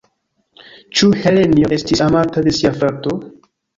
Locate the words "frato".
2.81-3.15